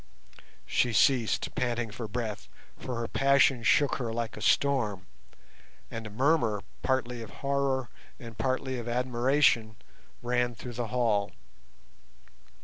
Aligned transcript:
She 0.65 0.93
ceased, 0.93 1.53
panting 1.53 1.91
for 1.91 2.07
breath, 2.07 2.49
for 2.75 2.95
her 2.95 3.07
passion 3.07 3.61
shook 3.61 3.97
her 3.97 4.11
like 4.11 4.35
a 4.35 4.41
storm, 4.41 5.05
and 5.91 6.07
a 6.07 6.09
murmur, 6.09 6.61
partly 6.81 7.21
of 7.21 7.29
horror 7.45 7.87
and 8.19 8.35
partly 8.35 8.79
of 8.79 8.87
admiration, 8.89 9.75
ran 10.23 10.55
through 10.55 10.73
the 10.73 10.87
hall. 10.87 11.33